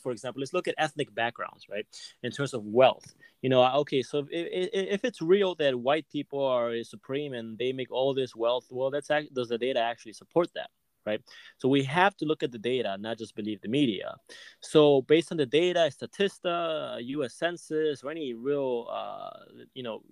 [0.00, 1.86] for example, let's look at ethnic backgrounds, right?
[2.22, 6.44] In terms of wealth, you know, okay, so if, if it's real that white people
[6.44, 10.48] are supreme and they make all this wealth, well, that's does the data actually support
[10.54, 10.70] that?
[11.06, 11.22] Right.
[11.56, 14.16] So we have to look at the data, not just believe the media.
[14.60, 17.32] So based on the data, Statista, U.S.
[17.32, 19.30] Census, or any real, uh,
[19.72, 20.02] you know,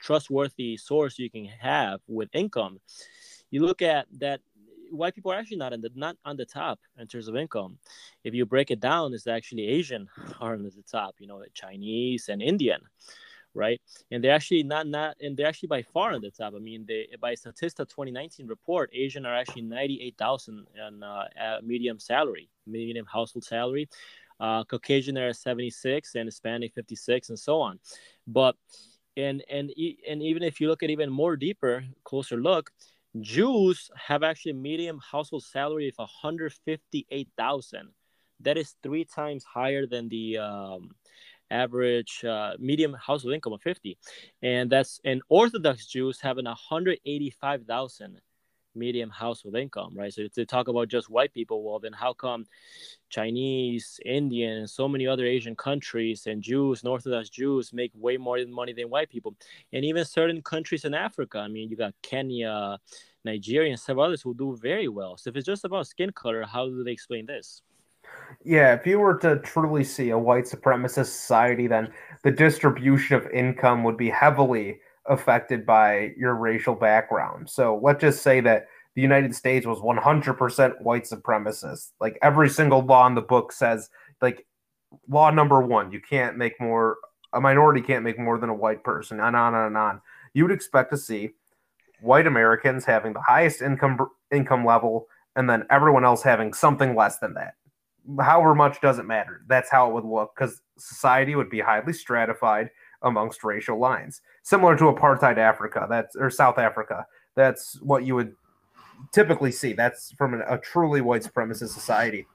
[0.00, 2.80] trustworthy source you can have with income,
[3.50, 4.40] you look at that
[4.90, 7.78] white people are actually not in the not on the top in terms of income.
[8.24, 10.08] If you break it down, it's actually Asian
[10.40, 11.16] are on the top.
[11.18, 12.80] You know, Chinese and Indian,
[13.54, 13.80] right?
[14.10, 16.54] And they're actually not not and they're actually by far on the top.
[16.54, 21.24] I mean, they by Statista 2019 report, Asian are actually 98,000 in uh,
[21.62, 23.88] medium salary, medium household salary.
[24.38, 27.78] Uh, Caucasian are 76 and Hispanic 56 and so on.
[28.26, 28.56] But
[29.16, 29.72] and and
[30.08, 32.70] and even if you look at even more deeper, closer look,
[33.22, 37.88] Jews have actually medium household salary of 158,000.
[38.40, 40.90] That is three times higher than the um,
[41.50, 43.96] average uh, medium household income of 50.
[44.42, 48.20] And that's and Orthodox Jews having 185,000
[48.76, 50.12] medium household income, right?
[50.12, 52.46] So to talk about just white people, well, then how come
[53.08, 58.16] Chinese, Indian, and so many other Asian countries and Jews and Orthodox Jews make way
[58.16, 59.34] more money than white people?
[59.72, 62.78] And even certain countries in Africa, I mean, you got Kenya,
[63.24, 65.16] Nigeria, and several others who do very well.
[65.16, 67.62] So if it's just about skin color, how do they explain this?
[68.44, 73.26] Yeah, if you were to truly see a white supremacist society, then the distribution of
[73.30, 77.48] income would be heavily affected by your racial background.
[77.48, 81.92] So let's just say that the United States was 100% white supremacist.
[82.00, 83.90] Like every single law in the book says,
[84.22, 84.46] like,
[85.08, 86.96] law number one, you can't make more,
[87.32, 90.00] a minority can't make more than a white person, and on and on.
[90.32, 91.30] You would expect to see
[92.00, 93.98] white Americans having the highest income
[94.30, 97.54] income level, and then everyone else having something less than that.
[98.20, 99.42] However much doesn't matter.
[99.48, 102.70] That's how it would look because society would be highly stratified
[103.06, 105.86] amongst racial lines, similar to apartheid Africa.
[105.88, 107.06] That's or South Africa.
[107.34, 108.34] That's what you would
[109.12, 109.72] typically see.
[109.72, 112.26] That's from an, a truly white supremacist society.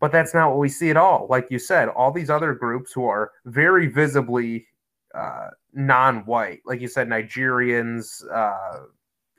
[0.00, 1.26] But that's not what we see at all.
[1.30, 4.66] Like you said, all these other groups who are very visibly
[5.14, 8.86] uh, non-white, like you said, Nigerians, uh,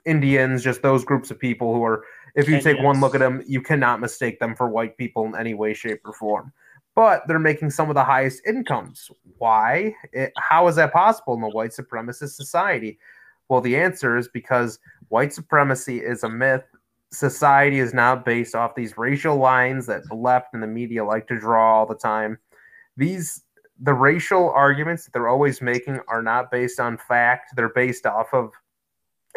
[0.06, 2.04] Indians, just those groups of people who are.
[2.34, 5.34] If you take one look at them, you cannot mistake them for white people in
[5.34, 6.52] any way, shape, or form
[6.96, 9.10] but they're making some of the highest incomes.
[9.38, 9.94] Why?
[10.12, 12.98] It, how is that possible in a white supremacist society?
[13.48, 16.64] Well, the answer is because white supremacy is a myth.
[17.12, 21.28] Society is now based off these racial lines that the left and the media like
[21.28, 22.38] to draw all the time.
[22.96, 23.42] These
[23.80, 27.50] the racial arguments that they're always making are not based on fact.
[27.54, 28.50] They're based off of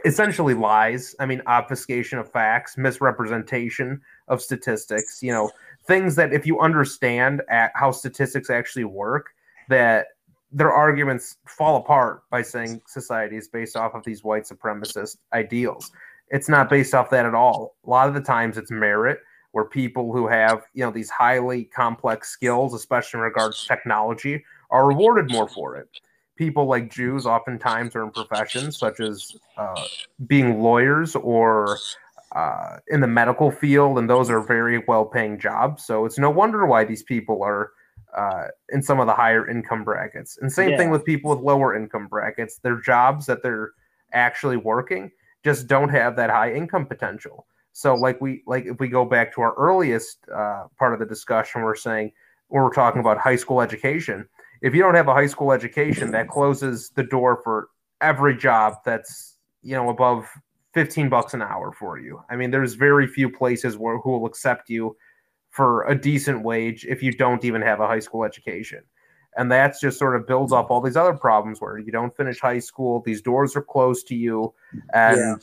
[0.06, 1.14] essentially lies.
[1.20, 5.22] I mean, obfuscation of facts, misrepresentation of statistics.
[5.22, 5.52] You know,
[5.90, 9.32] things that if you understand at how statistics actually work,
[9.68, 10.08] that
[10.52, 15.92] their arguments fall apart by saying society is based off of these white supremacist ideals.
[16.30, 17.76] It's not based off that at all.
[17.86, 19.20] A lot of the times it's merit
[19.52, 24.44] where people who have, you know, these highly complex skills, especially in regards to technology,
[24.70, 25.90] are rewarded more for it.
[26.36, 29.86] People like Jews oftentimes are in professions such as uh,
[30.28, 31.80] being lawyers or
[32.36, 35.86] uh, in the medical field, and those are very well paying jobs.
[35.86, 37.72] So it's no wonder why these people are
[38.16, 40.38] uh, in some of the higher income brackets.
[40.42, 40.78] And same yeah.
[40.78, 42.60] thing with people with lower income brackets.
[42.60, 43.72] Their jobs that they're
[44.14, 45.12] actually working
[45.44, 47.46] just don't have that high income potential.
[47.72, 51.06] So like we like if we go back to our earliest uh, part of the
[51.06, 52.12] discussion, we're saying
[52.48, 54.28] when we're talking about high school education.
[54.62, 57.70] If you don't have a high school education, that closes the door for
[58.02, 60.28] every job that's you know above
[60.74, 62.22] 15 bucks an hour for you.
[62.30, 64.96] I mean, there's very few places where who will accept you
[65.50, 68.84] for a decent wage if you don't even have a high school education.
[69.36, 72.40] And that's just sort of builds up all these other problems where you don't finish
[72.40, 74.54] high school, these doors are closed to you,
[74.94, 75.36] and yeah.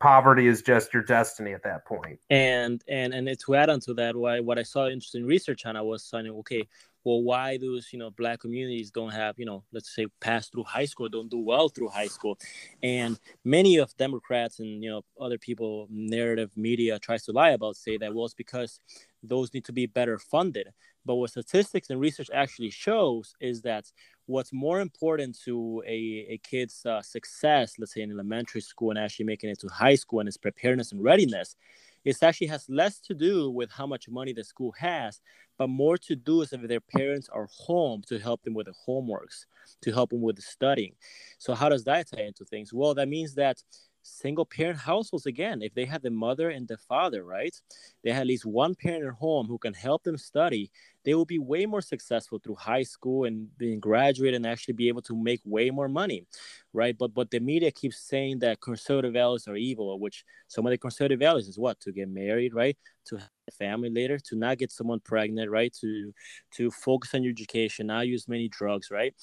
[0.00, 2.18] Poverty is just your destiny at that point.
[2.30, 5.76] And and and to add on to that, why what I saw interesting research on,
[5.76, 6.66] I was saying, okay,
[7.04, 10.64] well why those you know black communities don't have you know let's say pass through
[10.64, 12.38] high school don't do well through high school
[12.82, 17.76] and many of democrats and you know other people narrative media tries to lie about
[17.76, 18.80] say that well it's because
[19.22, 20.68] those need to be better funded
[21.04, 23.90] but what statistics and research actually shows is that
[24.30, 28.98] what's more important to a, a kid's uh, success let's say in elementary school and
[28.98, 31.56] actually making it to high school and its preparedness and readiness
[32.04, 35.20] it actually has less to do with how much money the school has,
[35.58, 38.74] but more to do is if their parents are home to help them with the
[38.88, 39.44] homeworks,
[39.82, 40.94] to help them with the studying.
[41.38, 42.72] So how does that tie into things?
[42.72, 43.62] Well, that means that
[44.02, 45.62] single parent households again.
[45.62, 47.54] If they have the mother and the father right?
[48.02, 50.70] They have at least one parent at home who can help them study
[51.04, 54.88] they will be way more successful through high school and being graduate and actually be
[54.88, 56.26] able to make way more money
[56.72, 56.96] right?
[56.96, 60.78] But but the media keeps saying that conservative values are evil which some of the
[60.78, 61.80] conservative values is what?
[61.80, 62.76] To get married right?
[63.06, 65.72] To have a family later to not get someone pregnant right?
[65.80, 66.12] To
[66.52, 69.14] to focus on your education not use many drugs right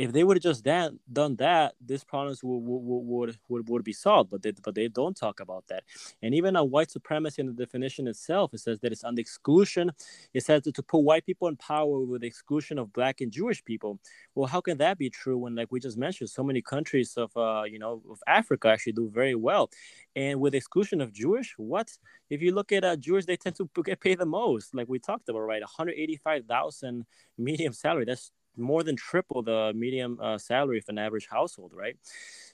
[0.00, 3.84] if they would have just done done that, these problems would would, would would would
[3.84, 4.30] be solved.
[4.30, 5.82] But they but they don't talk about that.
[6.22, 9.22] And even on white supremacy in the definition itself, it says that it's on the
[9.22, 9.92] exclusion.
[10.32, 13.60] It says to put white people in power with the exclusion of black and Jewish
[13.70, 13.92] people.
[14.34, 17.30] Well, how can that be true when, like we just mentioned, so many countries of
[17.36, 19.64] uh you know of Africa actually do very well,
[20.16, 21.88] and with exclusion of Jewish, what
[22.30, 24.98] if you look at uh, Jewish, they tend to get paid the most, like we
[24.98, 25.62] talked about, right?
[25.62, 27.04] One hundred eighty-five thousand
[27.36, 28.06] medium salary.
[28.06, 31.96] That's more than triple the medium uh, salary of an average household, right?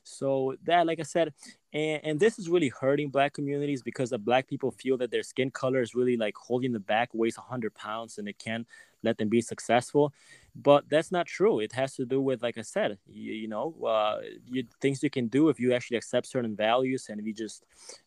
[0.03, 1.33] So that, like I said,
[1.73, 5.25] and, and this is really hurting black communities because the black people feel that their
[5.25, 8.67] skin color is really like holding them back, weighs 100 pounds, and it can't
[9.03, 10.13] let them be successful.
[10.55, 11.59] But that's not true.
[11.59, 15.11] It has to do with, like I said, you, you know, uh, you, things you
[15.11, 17.65] can do if you actually accept certain values and if you just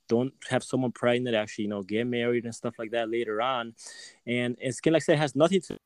[0.08, 3.76] don't have someone pregnant, actually, you know, get married and stuff like that later on.
[4.26, 5.78] And, and skin, like I said, has nothing to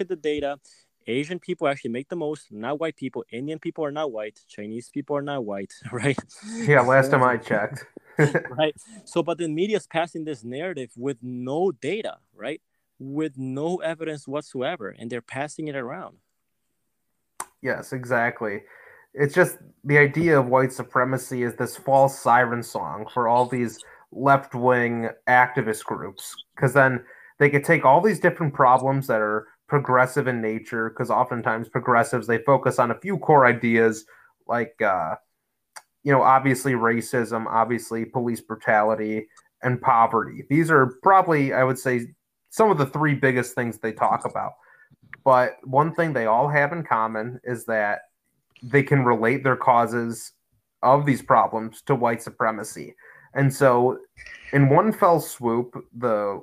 [0.00, 0.58] look at the data.
[1.06, 3.24] Asian people actually make the most, not white people.
[3.32, 4.38] Indian people are not white.
[4.48, 6.18] Chinese people are not white, right?
[6.54, 7.84] Yeah, last time I checked.
[8.18, 8.74] right.
[9.04, 12.60] So, but the media is passing this narrative with no data, right?
[12.98, 16.16] With no evidence whatsoever, and they're passing it around.
[17.62, 18.62] Yes, exactly.
[19.14, 23.82] It's just the idea of white supremacy is this false siren song for all these
[24.12, 27.04] left wing activist groups, because then
[27.38, 32.26] they could take all these different problems that are progressive in nature because oftentimes progressives
[32.26, 34.04] they focus on a few core ideas
[34.48, 35.14] like uh,
[36.02, 39.28] you know obviously racism obviously police brutality
[39.62, 40.44] and poverty.
[40.50, 42.08] These are probably i would say
[42.50, 44.52] some of the three biggest things they talk about.
[45.24, 48.00] But one thing they all have in common is that
[48.62, 50.32] they can relate their causes
[50.82, 52.96] of these problems to white supremacy.
[53.34, 53.98] And so
[54.52, 56.40] in one fell swoop the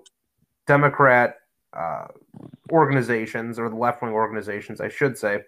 [0.66, 1.36] democrat
[1.74, 2.08] uh,
[2.72, 5.42] organizations or the left wing organizations, I should say,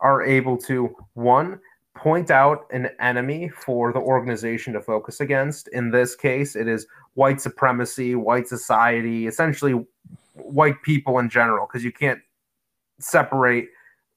[0.00, 1.60] are able to one
[1.94, 5.68] point out an enemy for the organization to focus against.
[5.68, 9.84] In this case, it is white supremacy, white society, essentially
[10.34, 12.20] white people in general, because you can't
[12.98, 13.68] separate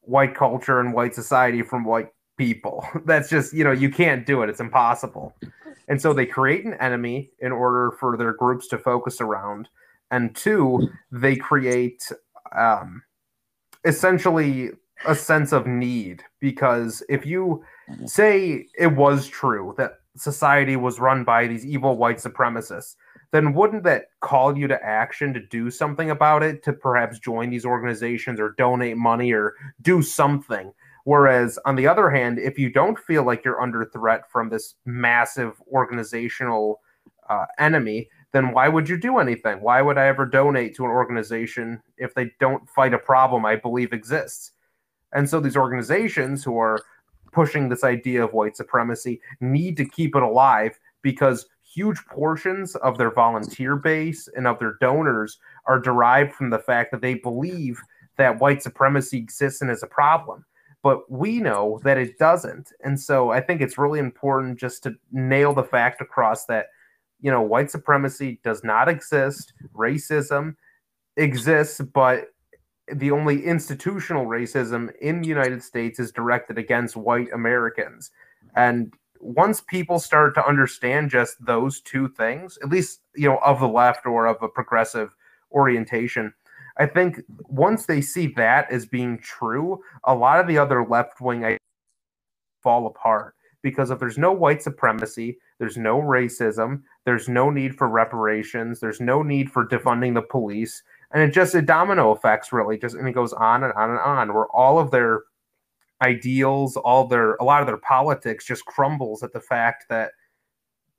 [0.01, 2.87] white culture and white society from white people.
[3.05, 4.49] That's just, you know, you can't do it.
[4.49, 5.35] It's impossible.
[5.87, 9.69] And so they create an enemy in order for their groups to focus around
[10.11, 12.01] and two, they create
[12.55, 13.01] um,
[13.85, 14.71] essentially
[15.05, 17.63] a sense of need because if you
[18.05, 22.95] say it was true that society was run by these evil white supremacists,
[23.31, 27.49] then wouldn't that call you to action to do something about it, to perhaps join
[27.49, 30.71] these organizations or donate money or do something?
[31.03, 34.75] Whereas, on the other hand, if you don't feel like you're under threat from this
[34.85, 36.81] massive organizational
[37.29, 39.61] uh, enemy, then why would you do anything?
[39.61, 43.55] Why would I ever donate to an organization if they don't fight a problem I
[43.55, 44.51] believe exists?
[45.13, 46.79] And so these organizations who are
[47.31, 52.97] pushing this idea of white supremacy need to keep it alive because huge portions of
[52.97, 57.79] their volunteer base and of their donors are derived from the fact that they believe
[58.17, 60.45] that white supremacy exists and is a problem.
[60.83, 62.71] But we know that it doesn't.
[62.83, 66.67] And so I think it's really important just to nail the fact across that
[67.19, 69.53] you know, white supremacy does not exist.
[69.75, 70.55] Racism
[71.15, 72.27] exists, but
[72.93, 78.11] the only institutional racism in the United States is directed against white Americans.
[78.55, 83.59] And once people start to understand just those two things, at least, you know, of
[83.59, 85.15] the left or of a progressive
[85.51, 86.33] orientation,
[86.77, 91.19] I think once they see that as being true, a lot of the other left
[91.19, 91.57] wing
[92.61, 97.87] fall apart because if there's no white supremacy, there's no racism, there's no need for
[97.87, 102.77] reparations, there's no need for defunding the police, and it just it domino effects really
[102.77, 105.21] just and it goes on and on and on where all of their
[106.01, 110.11] ideals, all their a lot of their politics just crumbles at the fact that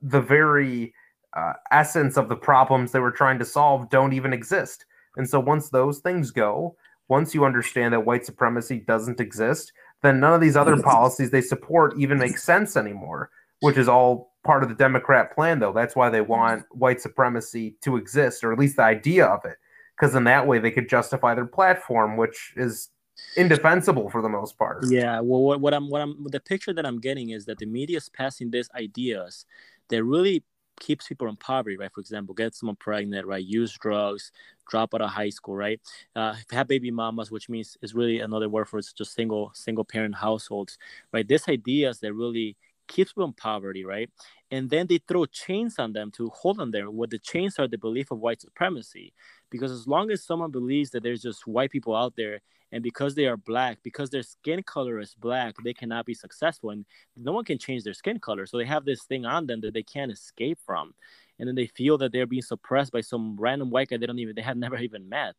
[0.01, 0.93] the very
[1.33, 4.85] uh, essence of the problems they were trying to solve don't even exist.
[5.15, 6.75] And so once those things go,
[7.07, 11.41] once you understand that white supremacy doesn't exist, then none of these other policies they
[11.41, 13.29] support even make sense anymore,
[13.61, 15.73] which is all part of the Democrat plan, though.
[15.73, 19.57] That's why they want white supremacy to exist, or at least the idea of it,
[19.97, 22.89] because in that way they could justify their platform, which is
[23.35, 24.85] indefensible for the most part.
[24.89, 25.19] Yeah.
[25.19, 27.97] Well, what, what I'm what I'm the picture that I'm getting is that the media
[27.97, 29.45] is passing these ideas
[29.89, 30.43] that really
[30.79, 31.91] keeps people in poverty, right?
[31.93, 33.43] For example, get someone pregnant, right?
[33.43, 34.31] Use drugs,
[34.69, 35.79] drop out of high school, right?
[36.15, 39.83] Uh, have baby mamas, which means is really another word for it's just single single
[39.83, 40.77] parent households,
[41.11, 41.27] right?
[41.27, 42.55] These ideas that really
[42.89, 44.09] keeps people in poverty, right?
[44.51, 46.91] And then they throw chains on them to hold them there.
[46.91, 49.13] What the chains are the belief of white supremacy,
[49.49, 52.41] because as long as someone believes that there's just white people out there
[52.71, 56.69] and because they are black because their skin color is black they cannot be successful
[56.69, 56.85] and
[57.17, 59.73] no one can change their skin color so they have this thing on them that
[59.73, 60.93] they can't escape from
[61.39, 64.19] and then they feel that they're being suppressed by some random white guy they don't
[64.19, 65.35] even they have never even met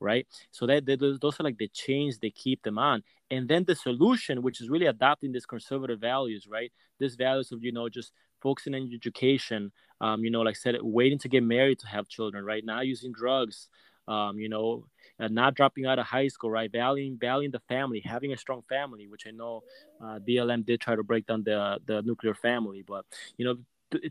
[0.00, 3.64] right so that they, those are like the chains they keep them on and then
[3.64, 7.88] the solution which is really adopting these conservative values right these values of you know
[7.88, 8.12] just
[8.42, 12.44] focusing on education um, you know like said waiting to get married to have children
[12.44, 13.68] right now using drugs
[14.08, 14.84] um, you know
[15.18, 16.70] uh, not dropping out of high school, right?
[16.70, 19.62] Valuing valuing the family, having a strong family, which I know
[20.02, 23.04] uh, BLM did try to break down the the nuclear family, but
[23.38, 23.56] you know.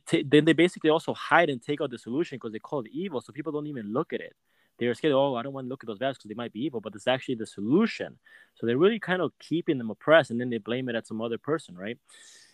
[0.06, 2.88] T- then they basically also hide and take out the solution because they call it
[2.92, 4.34] evil, so people don't even look at it.
[4.78, 5.14] They're scared.
[5.14, 6.96] Oh, I don't want to look at those values because they might be evil, but
[6.96, 8.18] it's actually the solution.
[8.56, 11.22] So they're really kind of keeping them oppressed, and then they blame it at some
[11.22, 11.98] other person, right?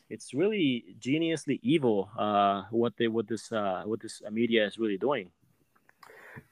[0.10, 4.98] It's really geniusly evil uh, what they what this uh, what this media is really
[4.98, 5.32] doing.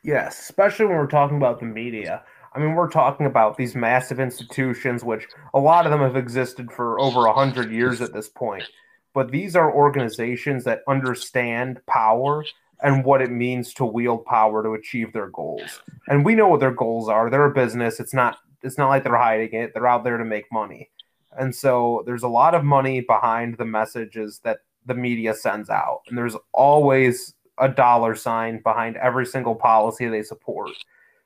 [0.03, 2.23] Yes, especially when we're talking about the media.
[2.53, 6.71] I mean, we're talking about these massive institutions, which a lot of them have existed
[6.71, 8.63] for over a hundred years at this point.
[9.19, 12.45] But these are organizations that understand power
[12.81, 15.81] and what it means to wield power to achieve their goals.
[16.07, 17.29] And we know what their goals are.
[17.29, 17.99] They're a business.
[17.99, 18.37] It's not.
[18.63, 19.73] It's not like they're hiding it.
[19.73, 20.89] They're out there to make money.
[21.37, 26.03] And so there's a lot of money behind the messages that the media sends out.
[26.07, 30.69] And there's always a dollar sign behind every single policy they support.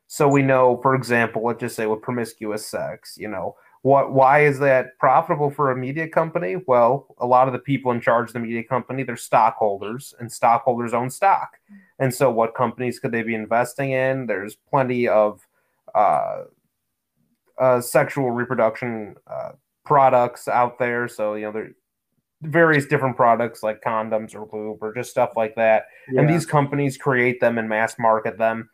[0.07, 4.45] So we know, for example, let's just say with promiscuous sex, you know, what why
[4.45, 6.55] is that profitable for a media company?
[6.67, 10.31] Well, a lot of the people in charge of the media company, they're stockholders, and
[10.31, 11.57] stockholders own stock.
[11.99, 14.25] And so, what companies could they be investing in?
[14.25, 15.45] There's plenty of
[15.93, 16.43] uh,
[17.59, 19.51] uh, sexual reproduction uh,
[19.85, 21.09] products out there.
[21.09, 21.71] So, you know, there,
[22.41, 25.87] various different products like condoms or lube or just stuff like that.
[26.09, 26.21] Yeah.
[26.21, 28.69] And these companies create them and mass market them.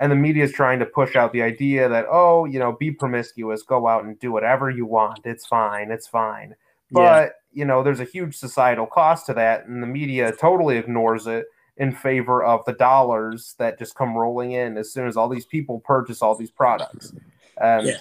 [0.00, 2.90] And the media is trying to push out the idea that, oh, you know, be
[2.90, 5.20] promiscuous, go out and do whatever you want.
[5.24, 5.90] It's fine.
[5.90, 6.54] It's fine.
[6.90, 7.28] But, yeah.
[7.52, 9.66] you know, there's a huge societal cost to that.
[9.66, 14.52] And the media totally ignores it in favor of the dollars that just come rolling
[14.52, 17.12] in as soon as all these people purchase all these products.
[17.60, 17.98] And yeah.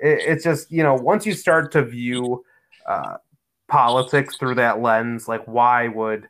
[0.00, 2.44] it, it's just, you know, once you start to view,
[2.86, 3.16] uh,
[3.68, 5.28] politics through that lens.
[5.28, 6.28] Like, why would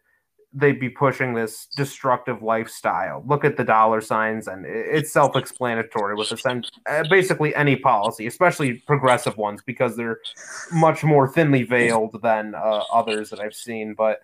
[0.59, 3.23] they be pushing this destructive lifestyle?
[3.27, 8.83] Look at the dollar signs, and it's self-explanatory with the uh, basically any policy, especially
[8.87, 10.19] progressive ones, because they're
[10.73, 13.95] much more thinly veiled than uh, others that I've seen.
[13.95, 14.21] But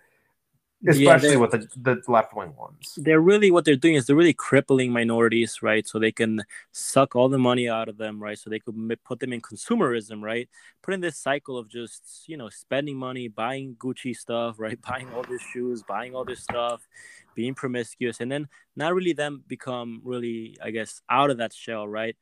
[0.87, 2.97] especially yeah, with the, the left wing ones.
[2.97, 5.87] They're really what they're doing is they're really crippling minorities, right?
[5.87, 8.37] So they can suck all the money out of them, right?
[8.37, 10.49] So they could put them in consumerism, right?
[10.81, 14.79] Put in this cycle of just you know spending money, buying Gucci stuff, right?
[14.89, 16.87] Buying all these shoes, buying all this stuff,
[17.35, 21.87] being promiscuous, and then not really them become really, I guess, out of that shell,
[21.87, 22.15] right?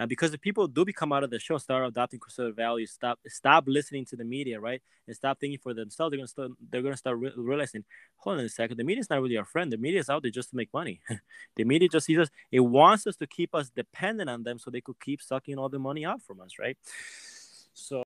[0.00, 3.18] Uh, because if people do become out of the show, start adopting conservative values, stop
[3.28, 6.80] stop listening to the media, right, and stop thinking for themselves, they're gonna start they're
[6.80, 7.84] gonna start re- realizing,
[8.16, 9.70] hold on a second, the media is not really our friend.
[9.70, 11.02] The media is out there just to make money.
[11.56, 12.30] the media just sees us.
[12.50, 15.68] It wants us to keep us dependent on them, so they could keep sucking all
[15.68, 16.78] the money out from us, right?
[17.74, 17.98] So